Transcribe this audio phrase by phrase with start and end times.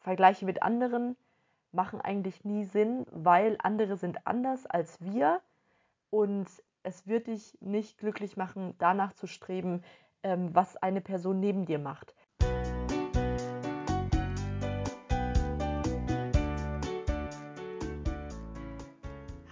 [0.00, 1.16] Vergleiche mit anderen
[1.72, 5.40] machen eigentlich nie Sinn, weil andere sind anders als wir
[6.10, 6.46] und
[6.82, 9.82] es wird dich nicht glücklich machen, danach zu streben,
[10.22, 12.14] ähm, was eine Person neben dir macht.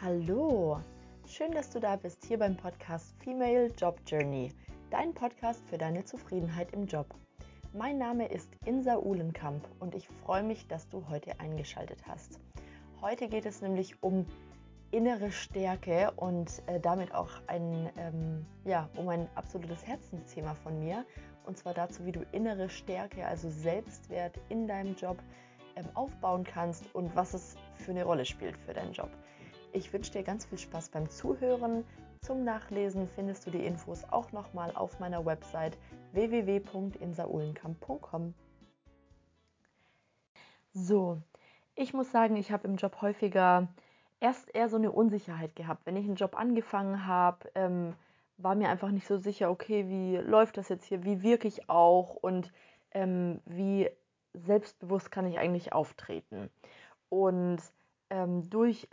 [0.00, 0.80] Hallo,
[1.26, 4.52] schön, dass du da bist hier beim Podcast Female Job Journey,
[4.90, 7.12] dein Podcast für deine Zufriedenheit im Job.
[7.76, 12.40] Mein Name ist Insa Uhlenkamp und ich freue mich, dass du heute eingeschaltet hast.
[13.02, 14.24] Heute geht es nämlich um
[14.92, 21.04] innere Stärke und äh, damit auch ein, ähm, ja, um ein absolutes Herzensthema von mir.
[21.44, 25.18] Und zwar dazu, wie du innere Stärke, also Selbstwert in deinem Job
[25.76, 29.10] ähm, aufbauen kannst und was es für eine Rolle spielt für deinen Job.
[29.74, 31.84] Ich wünsche dir ganz viel Spaß beim Zuhören.
[32.26, 35.78] Zum Nachlesen findest du die Infos auch nochmal auf meiner Website
[36.10, 38.34] www.insaulenkamp.com.
[40.72, 41.22] So,
[41.76, 43.68] ich muss sagen, ich habe im Job häufiger
[44.18, 45.86] erst eher so eine Unsicherheit gehabt.
[45.86, 47.94] Wenn ich einen Job angefangen habe, ähm,
[48.38, 51.70] war mir einfach nicht so sicher, okay, wie läuft das jetzt hier, wie wirke ich
[51.70, 52.52] auch und
[52.90, 53.88] ähm, wie
[54.34, 56.50] selbstbewusst kann ich eigentlich auftreten.
[57.08, 57.62] Und
[58.10, 58.88] ähm, durch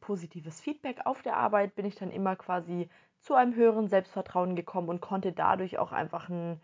[0.00, 2.88] positives Feedback auf der Arbeit bin ich dann immer quasi
[3.20, 6.60] zu einem höheren Selbstvertrauen gekommen und konnte dadurch auch einfach ein,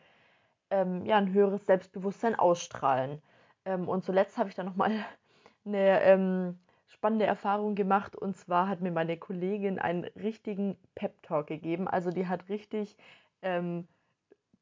[0.71, 3.23] ähm, ja, ein höheres Selbstbewusstsein ausstrahlen.
[3.65, 4.91] Ähm, und zuletzt habe ich dann nochmal
[5.65, 11.89] eine ähm, spannende Erfahrung gemacht und zwar hat mir meine Kollegin einen richtigen Pep-Talk gegeben.
[11.89, 12.97] Also die hat richtig
[13.43, 13.89] ähm,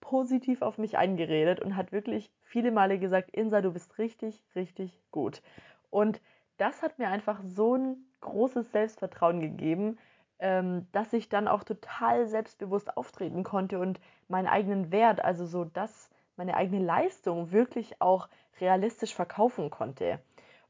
[0.00, 5.00] positiv auf mich eingeredet und hat wirklich viele Male gesagt, Insa, du bist richtig, richtig
[5.10, 5.42] gut.
[5.90, 6.20] Und
[6.62, 9.98] das hat mir einfach so ein großes Selbstvertrauen gegeben,
[10.38, 15.64] ähm, dass ich dann auch total selbstbewusst auftreten konnte und meinen eigenen Wert, also so
[15.64, 18.28] dass meine eigene Leistung wirklich auch
[18.60, 20.20] realistisch verkaufen konnte.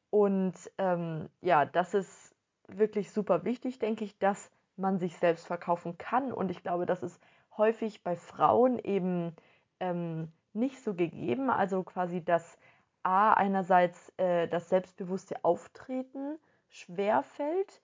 [0.08, 2.34] Und ähm, ja, das ist
[2.68, 6.32] wirklich super wichtig, denke ich, dass man sich selbst verkaufen kann.
[6.32, 7.20] Und ich glaube, das ist
[7.58, 9.36] häufig bei Frauen eben
[9.78, 11.50] ähm, nicht so gegeben.
[11.50, 12.56] Also quasi, dass
[13.04, 17.80] A, einerseits äh, das selbstbewusste Auftreten schwer fällt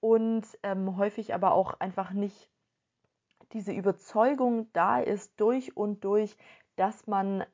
[0.00, 2.50] und ähm, häufig aber auch einfach nicht
[3.52, 6.36] diese Überzeugung da ist durch und durch,
[6.76, 7.44] dass man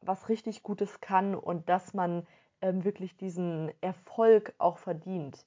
[0.00, 2.26] was richtig Gutes kann und dass man
[2.60, 5.46] ähm, wirklich diesen Erfolg auch verdient.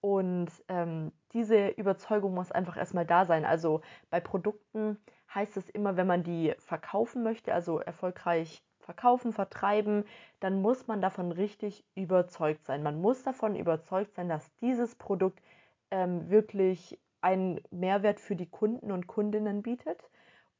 [0.00, 3.44] Und ähm, diese Überzeugung muss einfach erstmal da sein.
[3.44, 3.80] Also
[4.10, 4.98] bei Produkten
[5.34, 10.06] heißt es immer, wenn man die verkaufen möchte, also erfolgreich verkaufen, vertreiben,
[10.40, 12.82] dann muss man davon richtig überzeugt sein.
[12.82, 15.42] Man muss davon überzeugt sein, dass dieses Produkt
[15.90, 20.08] ähm, wirklich einen Mehrwert für die Kunden und Kundinnen bietet.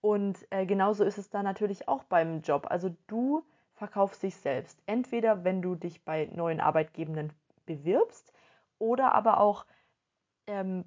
[0.02, 2.66] Und äh, genauso ist es da natürlich auch beim Job.
[2.68, 4.78] Also du verkaufst dich selbst.
[4.84, 7.32] Entweder wenn du dich bei neuen Arbeitgebenden
[7.64, 8.34] bewirbst
[8.78, 9.64] oder aber auch
[10.46, 10.84] ähm,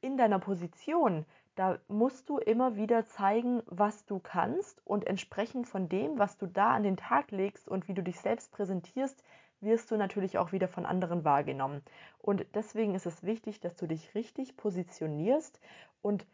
[0.00, 1.26] in deiner Position
[1.56, 6.46] da musst du immer wieder zeigen, was du kannst und entsprechend von dem, was du
[6.46, 9.24] da an den Tag legst und wie du dich selbst präsentierst,
[9.60, 11.82] wirst du natürlich auch wieder von anderen wahrgenommen.
[12.18, 15.58] Und deswegen ist es wichtig, dass du dich richtig positionierst
[16.02, 16.26] und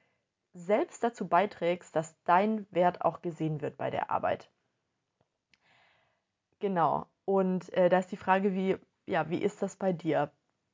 [0.55, 4.51] selbst dazu beiträgst, dass dein Wert auch gesehen wird bei der Arbeit.
[6.59, 7.07] Genau.
[7.25, 10.33] Und äh, da ist die Frage, wie, ja, wie ist das bei dir?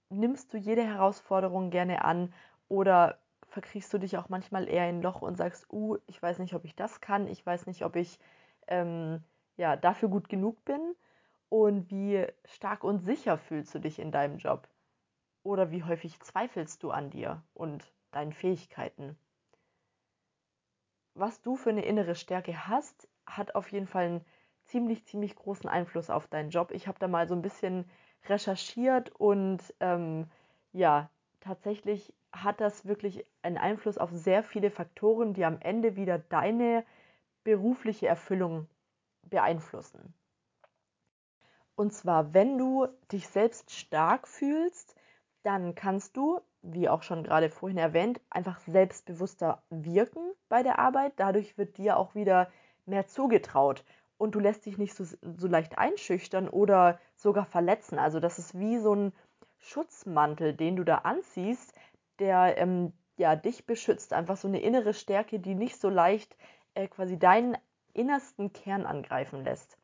[0.08, 2.32] Nimmst du jede Herausforderung gerne an
[2.68, 6.38] oder verkriechst du dich auch manchmal eher in ein Loch und sagst, uh, ich weiß
[6.38, 8.18] nicht, ob ich das kann, ich weiß nicht, ob ich
[8.68, 9.22] ähm,
[9.56, 10.94] ja, dafür gut genug bin.
[11.50, 14.68] Und wie stark und sicher fühlst du dich in deinem Job?
[15.42, 19.18] Oder wie häufig zweifelst du an dir und deinen Fähigkeiten?
[21.14, 24.24] Was du für eine innere Stärke hast, hat auf jeden Fall einen
[24.66, 26.70] ziemlich, ziemlich großen Einfluss auf deinen Job.
[26.70, 27.90] Ich habe da mal so ein bisschen
[28.26, 30.30] recherchiert und ähm,
[30.72, 31.10] ja,
[31.40, 36.84] tatsächlich hat das wirklich einen Einfluss auf sehr viele Faktoren, die am Ende wieder deine
[37.44, 38.68] berufliche Erfüllung
[39.22, 40.14] beeinflussen.
[41.74, 44.96] Und zwar, wenn du dich selbst stark fühlst,
[45.44, 51.12] dann kannst du, wie auch schon gerade vorhin erwähnt, einfach selbstbewusster wirken bei der Arbeit.
[51.16, 52.50] Dadurch wird dir auch wieder
[52.84, 53.84] mehr zugetraut
[54.18, 57.98] und du lässt dich nicht so, so leicht einschüchtern oder sogar verletzen.
[57.98, 59.12] Also das ist wie so ein
[59.60, 61.77] Schutzmantel, den du da anziehst,
[62.18, 64.12] der ähm, ja, dich beschützt.
[64.12, 66.36] Einfach so eine innere Stärke, die nicht so leicht
[66.74, 67.56] äh, quasi deinen
[67.92, 69.76] innersten Kern angreifen lässt.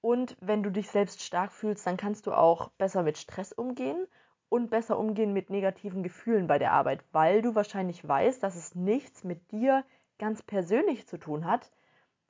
[0.00, 4.06] Und wenn du dich selbst stark fühlst, dann kannst du auch besser mit Stress umgehen
[4.50, 8.74] und besser umgehen mit negativen Gefühlen bei der Arbeit, weil du wahrscheinlich weißt, dass es
[8.74, 9.84] nichts mit dir
[10.18, 11.70] ganz persönlich zu tun hat,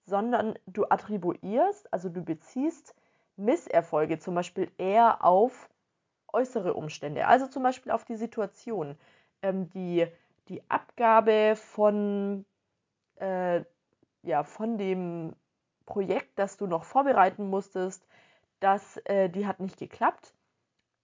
[0.06, 2.94] sondern du attribuierst, also du beziehst
[3.36, 5.68] Misserfolge zum Beispiel eher auf
[6.34, 8.98] äußere Umstände, also zum Beispiel auf die Situation,
[9.42, 10.06] ähm, die,
[10.48, 12.44] die Abgabe von,
[13.16, 13.62] äh,
[14.22, 15.34] ja, von dem
[15.86, 18.06] Projekt, das du noch vorbereiten musstest,
[18.60, 20.34] das, äh, die hat nicht geklappt,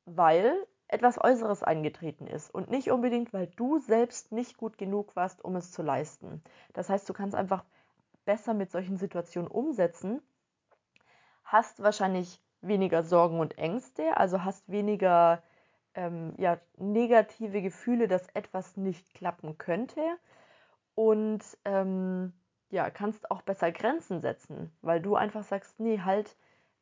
[0.06, 0.55] weil
[0.88, 2.53] etwas Äußeres eingetreten ist.
[2.53, 6.43] Und nicht unbedingt, weil du selbst nicht gut genug warst, um es zu leisten.
[6.73, 7.65] Das heißt, du kannst einfach
[8.25, 10.21] besser mit solchen Situationen umsetzen,
[11.44, 15.43] hast wahrscheinlich weniger Sorgen und Ängste, also hast weniger
[15.95, 20.01] ähm, ja, negative Gefühle, dass etwas nicht klappen könnte
[20.95, 22.33] und ähm,
[22.71, 26.37] ja, kannst auch besser Grenzen setzen, weil du einfach sagst, nee, halt,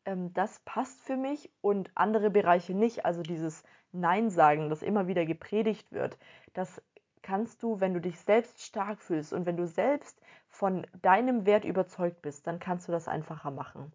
[0.04, 3.04] ähm, das passt für mich und andere Bereiche nicht.
[3.06, 6.18] Also dieses Nein sagen, das immer wieder gepredigt wird,
[6.52, 6.82] das
[7.22, 11.64] kannst du, wenn du dich selbst stark fühlst und wenn du selbst von deinem Wert
[11.64, 13.92] überzeugt bist, dann kannst du das einfacher machen.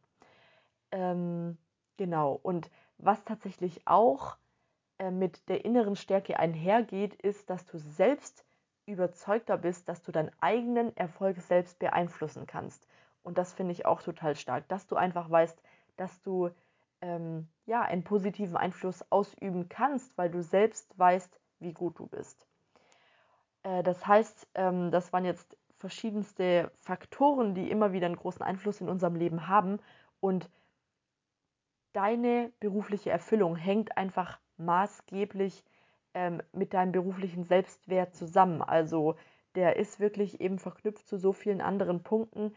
[0.92, 1.58] Ähm,
[1.98, 2.40] genau.
[2.42, 4.38] Und was tatsächlich auch
[5.00, 8.46] äh, mit der inneren Stärke einhergeht, ist, dass du selbst
[8.86, 12.88] überzeugter bist, dass du deinen eigenen Erfolg selbst beeinflussen kannst.
[13.24, 15.62] Und das finde ich auch total stark, dass du einfach weißt,
[15.96, 16.50] dass du
[17.02, 22.46] ähm, ja einen positiven Einfluss ausüben kannst, weil du selbst weißt, wie gut du bist.
[23.64, 28.80] Äh, das heißt, ähm, das waren jetzt verschiedenste Faktoren, die immer wieder einen großen Einfluss
[28.80, 29.80] in unserem Leben haben.
[30.20, 30.50] Und
[31.94, 35.64] deine berufliche Erfüllung hängt einfach maßgeblich
[36.14, 38.62] ähm, mit deinem beruflichen Selbstwert zusammen.
[38.62, 39.16] Also
[39.56, 42.56] der ist wirklich eben verknüpft zu so vielen anderen Punkten,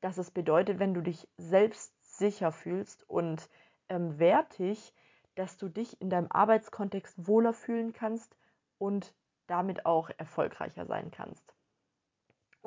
[0.00, 3.48] dass es bedeutet, wenn du dich selbst sicher fühlst und
[3.88, 4.94] ähm, wertig,
[5.34, 8.36] dass du dich in deinem Arbeitskontext wohler fühlen kannst
[8.78, 9.14] und
[9.46, 11.54] damit auch erfolgreicher sein kannst.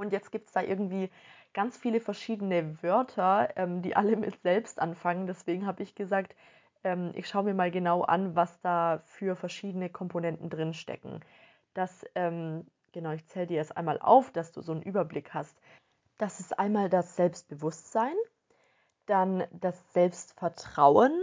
[0.02, 1.12] Und jetzt gibt es da irgendwie
[1.54, 5.28] ganz viele verschiedene Wörter, ähm, die alle mit selbst anfangen.
[5.28, 6.36] Deswegen habe ich gesagt,
[6.84, 11.20] ähm, ich schaue mir mal genau an, was da für verschiedene Komponenten drin stecken.
[11.76, 15.56] Das, ähm, genau, ich zähle dir jetzt einmal auf, dass du so einen Überblick hast.
[16.18, 18.16] Das ist einmal das Selbstbewusstsein,
[19.06, 21.14] dann das Selbstvertrauen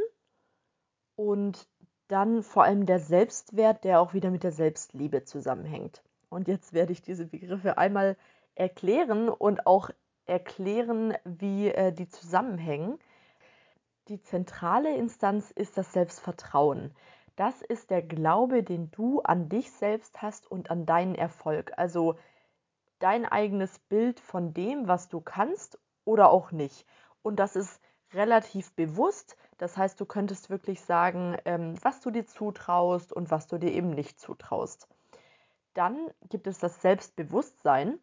[1.16, 1.68] und
[2.06, 6.04] dann vor allem der Selbstwert, der auch wieder mit der Selbstliebe zusammenhängt.
[6.28, 8.16] Und jetzt werde ich diese Begriffe einmal
[8.58, 9.90] erklären und auch
[10.26, 12.98] erklären, wie äh, die zusammenhängen.
[14.08, 16.94] Die zentrale Instanz ist das Selbstvertrauen.
[17.36, 21.72] Das ist der Glaube, den du an dich selbst hast und an deinen Erfolg.
[21.76, 22.16] Also
[22.98, 26.84] dein eigenes Bild von dem, was du kannst oder auch nicht.
[27.22, 27.80] Und das ist
[28.12, 29.36] relativ bewusst.
[29.58, 33.72] Das heißt, du könntest wirklich sagen, ähm, was du dir zutraust und was du dir
[33.72, 34.88] eben nicht zutraust.
[35.74, 38.00] Dann gibt es das Selbstbewusstsein.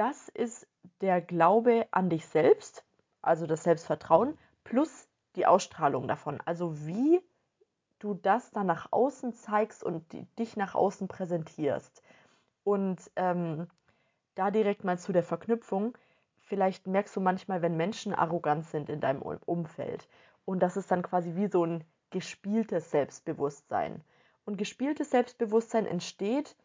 [0.00, 0.66] Das ist
[1.02, 2.86] der Glaube an dich selbst,
[3.20, 5.06] also das Selbstvertrauen, plus
[5.36, 6.40] die Ausstrahlung davon.
[6.46, 7.20] Also wie
[7.98, 12.02] du das dann nach außen zeigst und dich nach außen präsentierst.
[12.64, 13.66] Und ähm,
[14.36, 15.98] da direkt mal zu der Verknüpfung.
[16.44, 20.08] Vielleicht merkst du manchmal, wenn Menschen arrogant sind in deinem Umfeld.
[20.46, 24.02] Und das ist dann quasi wie so ein gespieltes Selbstbewusstsein.
[24.46, 26.56] Und gespieltes Selbstbewusstsein entsteht,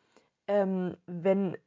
[0.48, 1.58] ähm, wenn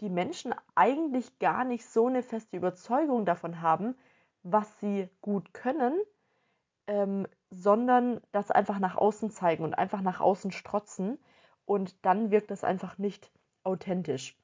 [0.00, 3.96] die Menschen eigentlich gar nicht so eine feste Überzeugung davon haben,
[4.42, 6.00] was sie gut können,
[6.86, 11.18] ähm, sondern das einfach nach außen zeigen und einfach nach außen strotzen
[11.64, 13.30] und dann wirkt das einfach nicht
[13.64, 14.38] authentisch.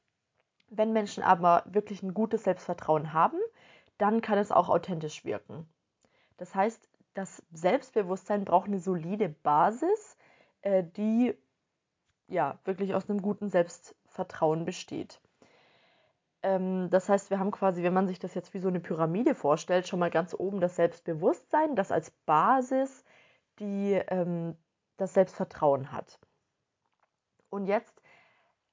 [0.68, 3.38] Wenn Menschen aber wirklich ein gutes Selbstvertrauen haben,
[3.98, 5.68] dann kann es auch authentisch wirken.
[6.36, 10.16] Das heißt, das Selbstbewusstsein braucht eine solide Basis,
[10.62, 11.34] äh, die
[12.26, 15.20] ja wirklich aus einem guten Selbstvertrauen besteht.
[16.44, 19.34] Ähm, das heißt, wir haben quasi, wenn man sich das jetzt wie so eine Pyramide
[19.34, 23.04] vorstellt, schon mal ganz oben das Selbstbewusstsein, das als Basis
[23.58, 24.56] die ähm,
[24.96, 26.18] das Selbstvertrauen hat.
[27.50, 28.00] Und jetzt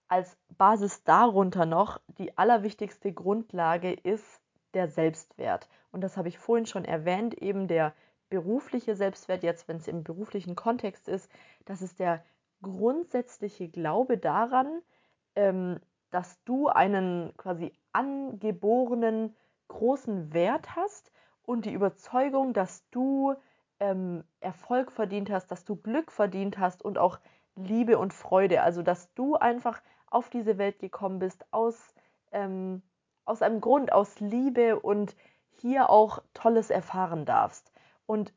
[0.07, 4.41] als Basis darunter noch die allerwichtigste Grundlage ist
[4.73, 5.69] der Selbstwert.
[5.91, 7.93] Und das habe ich vorhin schon erwähnt, eben der
[8.29, 11.29] berufliche Selbstwert, jetzt wenn es im beruflichen Kontext ist,
[11.65, 12.23] das ist der
[12.61, 14.81] grundsätzliche Glaube daran,
[15.35, 15.79] ähm,
[16.11, 19.35] dass du einen quasi angeborenen
[19.67, 21.11] großen Wert hast
[21.43, 23.33] und die Überzeugung, dass du
[23.79, 27.19] ähm, Erfolg verdient hast, dass du Glück verdient hast und auch
[27.55, 28.61] Liebe und Freude.
[28.61, 31.95] Also dass du einfach auf diese Welt gekommen bist aus,
[32.31, 32.81] ähm,
[33.25, 35.15] aus einem Grund, aus Liebe und
[35.49, 37.71] hier auch Tolles erfahren darfst.
[38.05, 38.33] Und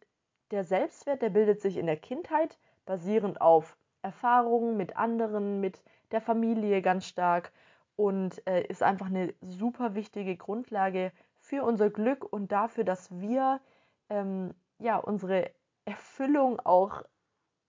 [0.50, 5.83] der Selbstwert, der bildet sich in der Kindheit basierend auf Erfahrungen mit anderen, mit
[6.14, 7.52] der Familie ganz stark
[7.97, 13.61] und äh, ist einfach eine super wichtige Grundlage für unser Glück und dafür, dass wir
[14.09, 15.50] ähm, ja unsere
[15.85, 17.02] Erfüllung auch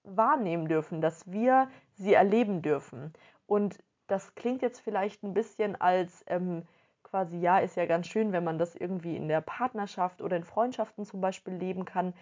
[0.04, 3.14] wahrnehmen dürfen, dass wir sie erleben dürfen.
[3.48, 6.64] Und das klingt jetzt vielleicht ein bisschen als ähm,
[7.04, 10.44] quasi, ja, ist ja ganz schön, wenn man das irgendwie in der Partnerschaft oder in
[10.44, 12.14] Freundschaften zum Beispiel leben kann.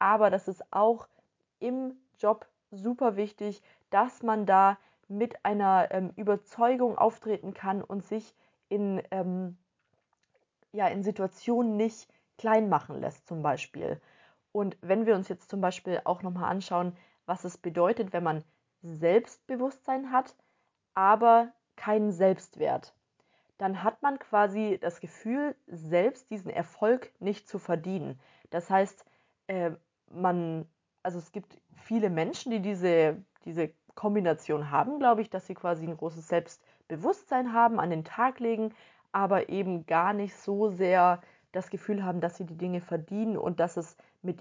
[0.00, 1.06] Aber das ist auch
[1.60, 4.76] im Job super wichtig, dass man da
[5.08, 8.34] mit einer ähm, Überzeugung auftreten kann und sich
[8.68, 9.56] in, ähm,
[10.72, 14.00] ja, in Situationen nicht klein machen lässt, zum Beispiel.
[14.52, 16.96] Und wenn wir uns jetzt zum Beispiel auch nochmal anschauen,
[17.26, 18.44] was es bedeutet, wenn man
[18.82, 20.34] Selbstbewusstsein hat,
[20.94, 22.94] aber keinen Selbstwert,
[23.58, 28.20] dann hat man quasi das Gefühl, selbst diesen Erfolg nicht zu verdienen.
[28.50, 29.04] Das heißt,
[29.48, 29.72] äh,
[30.10, 30.66] man,
[31.02, 35.84] also es gibt viele Menschen, die diese, diese Kombination haben, glaube ich, dass sie quasi
[35.84, 38.72] ein großes Selbstbewusstsein haben, an den Tag legen,
[39.10, 43.58] aber eben gar nicht so sehr das Gefühl haben, dass sie die Dinge verdienen und
[43.58, 44.38] dass es mit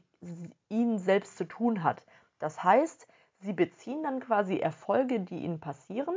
[0.69, 2.03] ihnen selbst zu tun hat.
[2.37, 3.07] Das heißt,
[3.39, 6.15] sie beziehen dann quasi Erfolge, die ihnen passieren,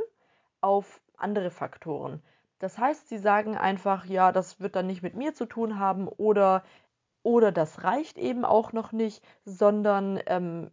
[0.60, 2.22] auf andere Faktoren.
[2.58, 6.08] Das heißt, sie sagen einfach, ja, das wird dann nicht mit mir zu tun haben
[6.08, 6.62] oder,
[7.22, 10.70] oder das reicht eben auch noch nicht, sondern ähm,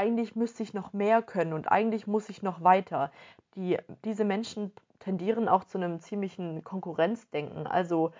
[0.00, 3.12] eigentlich müsste ich noch mehr können und eigentlich muss ich noch weiter.
[3.54, 3.76] Die,
[4.06, 8.12] diese Menschen tendieren auch zu einem ziemlichen Konkurrenzdenken, also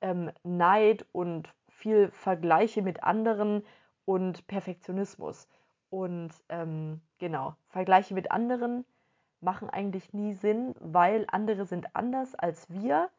[0.00, 3.62] ähm, Neid und viel Vergleiche mit anderen
[4.04, 5.46] und Perfektionismus.
[5.90, 8.84] Und ähm, genau, Vergleiche mit anderen
[9.40, 13.10] machen eigentlich nie Sinn, weil andere sind anders als wir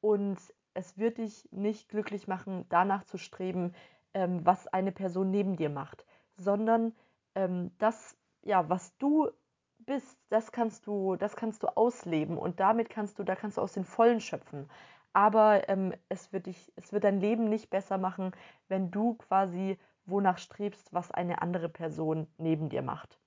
[0.00, 0.38] und
[0.72, 3.74] es wird dich nicht glücklich machen, danach zu streben,
[4.14, 6.06] ähm, was eine Person neben dir macht,
[6.38, 6.94] sondern
[7.34, 9.30] ähm, das, ja, was du
[9.78, 13.62] bist, das kannst du, das kannst du ausleben und damit kannst du, da kannst du
[13.62, 14.68] aus den Vollen schöpfen.
[15.12, 18.32] Aber ähm, es wird dich, es wird dein Leben nicht besser machen,
[18.68, 23.18] wenn du quasi wonach strebst, was eine andere Person neben dir macht.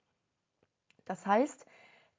[1.06, 1.66] Das heißt,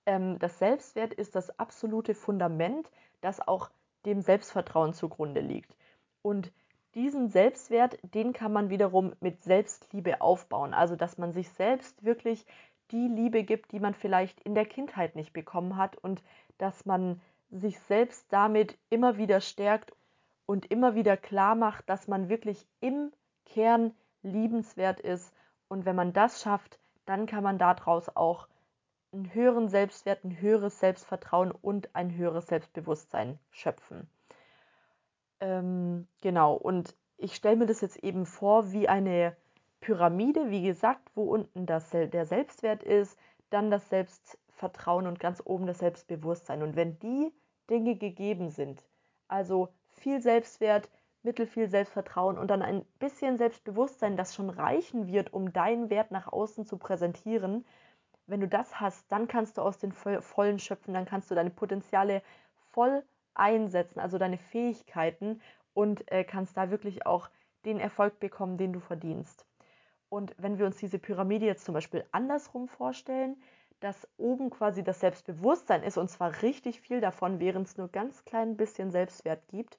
[0.06, 3.70] ähm, das Selbstwert ist das absolute Fundament, das auch
[4.04, 5.76] dem Selbstvertrauen zugrunde liegt.
[6.22, 6.52] Und
[6.94, 10.74] diesen Selbstwert, den kann man wiederum mit Selbstliebe aufbauen.
[10.74, 12.46] Also, dass man sich selbst wirklich
[12.90, 16.22] die Liebe gibt, die man vielleicht in der Kindheit nicht bekommen hat und
[16.58, 17.20] dass man
[17.50, 19.92] sich selbst damit immer wieder stärkt
[20.46, 23.12] und immer wieder klar macht, dass man wirklich im
[23.46, 25.32] Kern liebenswert ist.
[25.68, 28.48] Und wenn man das schafft, dann kann man daraus auch
[29.12, 34.08] einen höheren Selbstwert, ein höheres Selbstvertrauen und ein höheres Selbstbewusstsein schöpfen.
[35.40, 39.36] Ähm, genau, und ich stelle mir das jetzt eben vor wie eine
[39.80, 43.18] Pyramide, wie gesagt, wo unten das, der Selbstwert ist,
[43.50, 46.62] dann das Selbstvertrauen und ganz oben das Selbstbewusstsein.
[46.62, 47.32] Und wenn die
[47.68, 48.82] Dinge gegeben sind,
[49.28, 50.88] also viel Selbstwert,
[51.22, 56.10] mittel viel Selbstvertrauen und dann ein bisschen Selbstbewusstsein, das schon reichen wird, um deinen Wert
[56.10, 57.64] nach außen zu präsentieren,
[58.26, 61.50] wenn du das hast, dann kannst du aus den Vollen schöpfen, dann kannst du deine
[61.50, 62.22] Potenziale
[62.72, 63.02] voll
[63.34, 65.40] einsetzen, also deine Fähigkeiten
[65.72, 67.28] und äh, kannst da wirklich auch
[67.64, 69.46] den Erfolg bekommen, den du verdienst.
[70.08, 73.36] Und wenn wir uns diese Pyramide jetzt zum Beispiel andersrum vorstellen,
[73.80, 78.24] dass oben quasi das Selbstbewusstsein ist und zwar richtig viel davon, während es nur ganz
[78.24, 79.78] klein bisschen Selbstwert gibt,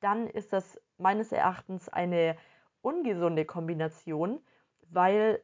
[0.00, 2.36] dann ist das meines Erachtens eine
[2.82, 4.40] ungesunde Kombination,
[4.82, 5.42] weil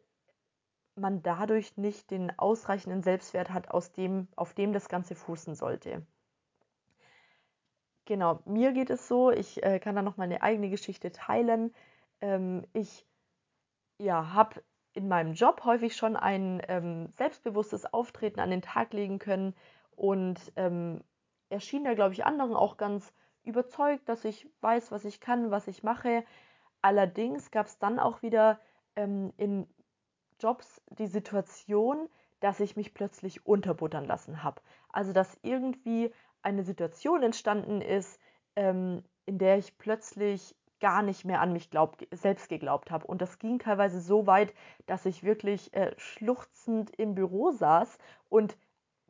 [0.95, 6.07] man dadurch nicht den ausreichenden Selbstwert hat, aus dem, auf dem das Ganze fußen sollte.
[8.07, 11.75] Genau, mir geht es so, ich äh, kann da noch mal eine eigene Geschichte teilen.
[12.21, 13.05] Ähm, ich
[13.99, 14.63] ja, habe
[14.95, 19.55] in meinem Job häufig schon ein ähm, selbstbewusstes Auftreten an den Tag legen können
[19.91, 21.03] und ähm,
[21.51, 23.13] erschien da, glaube ich, anderen auch ganz
[23.45, 26.25] überzeugt, dass ich weiß, was ich kann, was ich mache.
[26.83, 28.61] Allerdings gab es dann auch wieder
[28.97, 29.67] ähm, in
[30.41, 32.09] Jobs die Situation,
[32.41, 34.63] dass ich mich plötzlich unterbuttern lassen habe.
[34.91, 36.13] Also dass irgendwie
[36.47, 38.21] eine Situation entstanden ist,
[38.55, 43.07] ähm, in der ich plötzlich gar nicht mehr an mich glaub, selbst geglaubt habe.
[43.07, 44.55] Und das ging teilweise so weit,
[44.87, 47.99] dass ich wirklich äh, schluchzend im Büro saß
[48.29, 48.57] und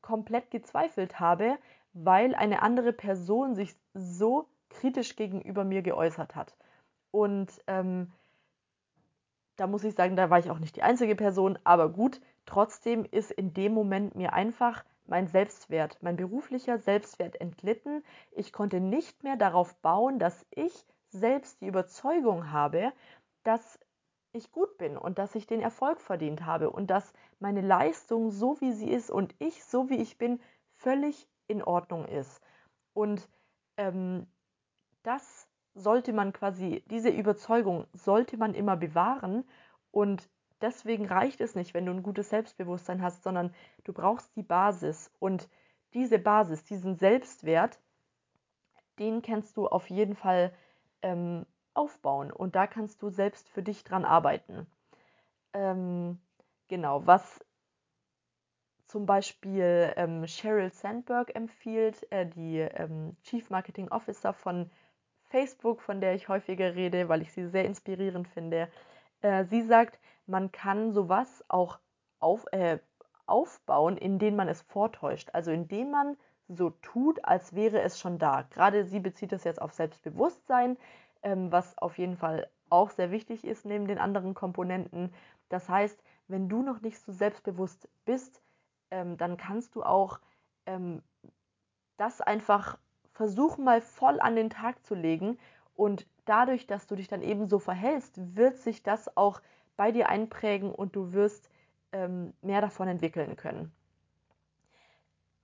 [0.01, 1.59] komplett gezweifelt habe,
[1.93, 6.57] weil eine andere Person sich so kritisch gegenüber mir geäußert hat.
[7.11, 8.13] Und ähm,
[9.57, 13.05] da muss ich sagen, da war ich auch nicht die einzige Person, aber gut, trotzdem
[13.11, 18.05] ist in dem Moment mir einfach mein Selbstwert, mein beruflicher Selbstwert entglitten.
[18.33, 22.93] Ich konnte nicht mehr darauf bauen, dass ich selbst die Überzeugung habe,
[23.43, 23.79] dass
[24.33, 28.61] ich gut bin und dass ich den Erfolg verdient habe und dass meine Leistung so
[28.61, 30.41] wie sie ist und ich so wie ich bin
[30.77, 32.41] völlig in Ordnung ist.
[32.93, 33.29] Und
[33.77, 34.27] ähm,
[35.03, 39.45] das sollte man quasi, diese Überzeugung sollte man immer bewahren
[39.91, 40.29] und
[40.61, 45.11] deswegen reicht es nicht, wenn du ein gutes Selbstbewusstsein hast, sondern du brauchst die Basis
[45.19, 45.49] und
[45.95, 47.79] diese Basis, diesen Selbstwert,
[48.99, 50.53] den kannst du auf jeden Fall
[51.03, 54.67] ähm, aufbauen und da kannst du selbst für dich dran arbeiten.
[55.53, 56.19] Ähm,
[56.69, 57.45] genau, was
[58.89, 64.71] zum Beispiel ähm, Sheryl Sandberg empfiehlt, äh, die ähm, Chief Marketing Officer von
[65.25, 68.69] Facebook, von der ich häufiger rede, weil ich sie sehr inspirierend finde.
[69.23, 71.79] Äh, sie sagt, man kann sowas auch
[72.19, 72.79] auf, äh,
[73.27, 75.31] aufbauen, indem man es vortäuscht.
[75.33, 76.17] Also indem man
[76.49, 78.43] so tut, als wäre es schon da.
[78.43, 80.77] Gerade sie bezieht das jetzt auf Selbstbewusstsein,
[81.23, 85.13] ähm, was auf jeden Fall auch sehr wichtig ist neben den anderen Komponenten.
[85.49, 88.43] Das heißt, wenn du noch nicht so selbstbewusst bist,
[88.91, 90.21] ähm, dann kannst du auch
[90.67, 91.03] ähm,
[91.97, 92.79] das einfach
[93.13, 95.39] versuchen, mal voll an den Tag zu legen.
[95.75, 99.41] Und dadurch, dass du dich dann eben so verhältst, wird sich das auch
[99.77, 101.51] bei dir einprägen und du wirst
[101.93, 103.73] ähm, mehr davon entwickeln können.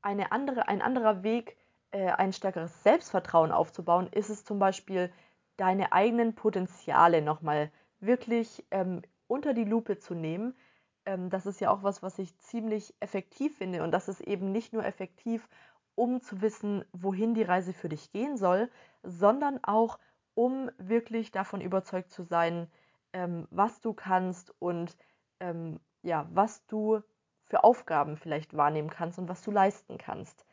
[0.00, 1.56] Eine andere, ein anderer Weg,
[1.90, 5.12] äh, ein stärkeres Selbstvertrauen aufzubauen, ist es zum Beispiel,
[5.56, 7.70] deine eigenen Potenziale nochmal
[8.00, 10.56] wirklich ähm, unter die Lupe zu nehmen.
[11.04, 13.82] Ähm, das ist ja auch was, was ich ziemlich effektiv finde.
[13.82, 15.48] Und das ist eben nicht nur effektiv,
[15.94, 18.70] um zu wissen, wohin die Reise für dich gehen soll,
[19.02, 19.98] sondern auch,
[20.34, 22.70] um wirklich davon überzeugt zu sein,
[23.12, 24.96] ähm, was du kannst und
[25.40, 27.02] ähm, ja, was du
[27.44, 30.46] für Aufgaben vielleicht wahrnehmen kannst und was du leisten kannst.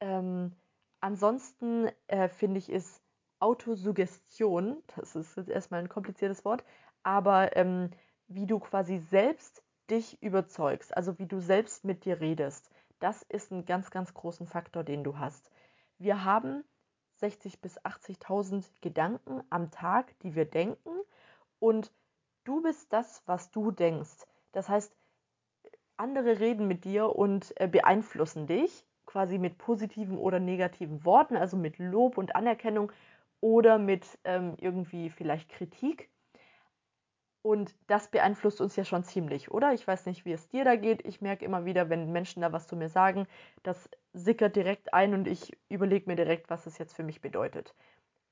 [0.00, 0.52] Ähm,
[1.00, 3.02] ansonsten äh, finde ich es
[3.40, 6.64] Autosuggestion, das ist jetzt erstmal ein kompliziertes Wort,
[7.02, 7.90] aber ähm,
[8.26, 13.50] wie du quasi selbst dich überzeugst, also wie du selbst mit dir redest, das ist
[13.52, 15.50] ein ganz, ganz großen Faktor, den du hast.
[15.98, 16.64] Wir haben
[17.20, 20.90] 60.000 bis 80.000 Gedanken am Tag, die wir denken
[21.64, 21.90] und
[22.44, 24.26] du bist das, was du denkst.
[24.52, 24.94] Das heißt,
[25.96, 31.56] andere reden mit dir und äh, beeinflussen dich quasi mit positiven oder negativen Worten, also
[31.56, 32.92] mit Lob und Anerkennung
[33.40, 36.10] oder mit ähm, irgendwie vielleicht Kritik.
[37.40, 39.72] Und das beeinflusst uns ja schon ziemlich, oder?
[39.72, 41.06] Ich weiß nicht, wie es dir da geht.
[41.06, 43.26] Ich merke immer wieder, wenn Menschen da was zu mir sagen,
[43.62, 47.74] das sickert direkt ein und ich überlege mir direkt, was es jetzt für mich bedeutet.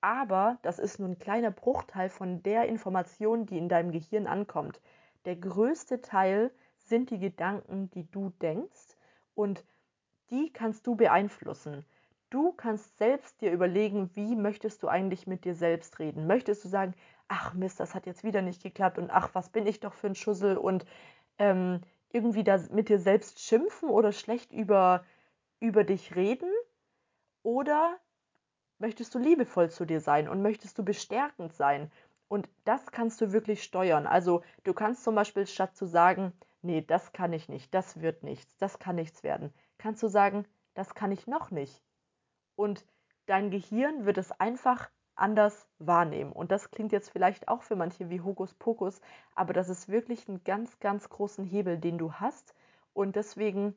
[0.02, 4.80] Aber das ist nur ein kleiner Bruchteil von der Information, die in deinem Gehirn ankommt.
[5.24, 8.96] Der größte Teil sind die Gedanken, die du denkst
[9.36, 9.64] und
[10.30, 11.84] die kannst du beeinflussen.
[12.30, 16.26] Du kannst selbst dir überlegen, wie möchtest du eigentlich mit dir selbst reden.
[16.26, 16.94] Möchtest du sagen,
[17.28, 20.08] ach Mist, das hat jetzt wieder nicht geklappt und ach, was bin ich doch für
[20.08, 20.84] ein Schussel und
[21.38, 25.04] ähm, irgendwie da mit dir selbst schimpfen oder schlecht über,
[25.60, 26.50] über dich reden?
[27.44, 27.96] Oder
[28.82, 31.90] möchtest du liebevoll zu dir sein und möchtest du bestärkend sein?
[32.28, 34.06] Und das kannst du wirklich steuern.
[34.06, 38.22] Also du kannst zum Beispiel statt zu sagen, nee, das kann ich nicht, das wird
[38.22, 41.82] nichts, das kann nichts werden, kannst du sagen, das kann ich noch nicht
[42.56, 42.84] und
[43.26, 46.32] dein Gehirn wird es einfach anders wahrnehmen.
[46.32, 49.00] Und das klingt jetzt vielleicht auch für manche wie Hokuspokus,
[49.34, 52.54] aber das ist wirklich ein ganz, ganz großen Hebel, den du hast.
[52.94, 53.74] Und deswegen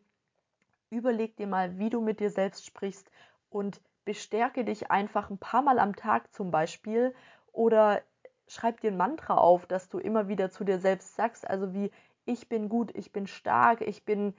[0.90, 3.10] überleg dir mal, wie du mit dir selbst sprichst
[3.50, 7.14] und bestärke dich einfach ein paar Mal am Tag zum Beispiel
[7.52, 8.02] oder
[8.48, 11.92] schreib dir ein Mantra auf, dass du immer wieder zu dir selbst sagst, also wie
[12.26, 14.34] ich bin gut, ich bin stark, ich bin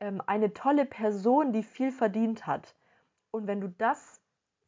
[0.00, 2.74] ähm, eine tolle Person, die viel verdient hat.
[3.30, 4.20] Und wenn du das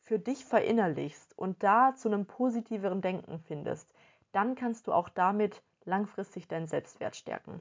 [0.02, 3.88] für dich verinnerlichst und da zu einem positiveren Denken findest,
[4.32, 7.60] dann kannst du auch damit langfristig deinen Selbstwert stärken.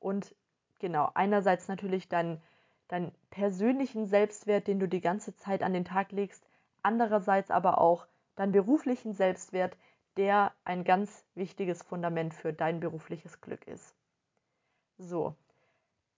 [0.00, 0.34] Und
[0.78, 2.40] genau, einerseits natürlich deinen,
[2.88, 6.44] deinen persönlichen Selbstwert, den du die ganze Zeit an den Tag legst,
[6.82, 9.76] andererseits aber auch deinen beruflichen Selbstwert,
[10.16, 13.94] der ein ganz wichtiges Fundament für dein berufliches Glück ist.
[14.96, 15.34] So,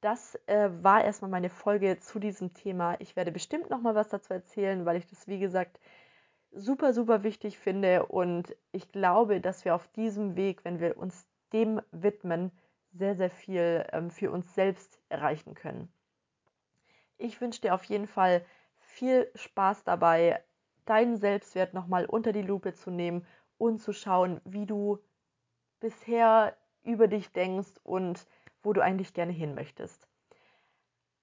[0.01, 2.97] das äh, war erstmal meine Folge zu diesem Thema.
[3.01, 5.79] Ich werde bestimmt noch mal was dazu erzählen, weil ich das, wie gesagt,
[6.53, 8.07] super, super wichtig finde.
[8.07, 12.51] Und ich glaube, dass wir auf diesem Weg, wenn wir uns dem widmen,
[12.93, 15.93] sehr, sehr viel ähm, für uns selbst erreichen können.
[17.21, 18.45] Ich wünsche dir auf jeden Fall
[18.79, 20.43] viel Spaß dabei,
[20.87, 23.27] deinen Selbstwert nochmal unter die Lupe zu nehmen
[23.59, 24.99] und zu schauen, wie du
[25.81, 28.27] bisher über dich denkst und
[28.63, 30.09] wo du eigentlich gerne hin möchtest.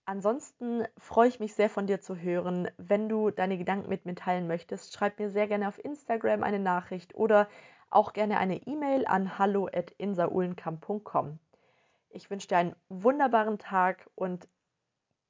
[0.05, 2.69] Ansonsten freue ich mich sehr von dir zu hören.
[2.77, 6.59] Wenn du deine Gedanken mit mir teilen möchtest, schreib mir sehr gerne auf Instagram eine
[6.59, 7.49] Nachricht oder
[7.89, 11.39] auch gerne eine E-Mail an hallo@insaulenkamp.com.
[12.09, 14.47] Ich wünsche dir einen wunderbaren Tag und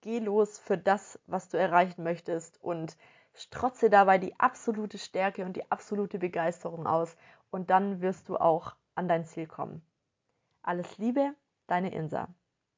[0.02, 2.98] geh los für das, was du erreichen möchtest und
[3.34, 7.16] strotze dabei die absolute Stärke und die absolute Begeisterung aus
[7.52, 9.82] und dann wirst du auch an dein Ziel kommen.
[10.64, 11.34] Alles Liebe,
[11.68, 12.28] deine Insa.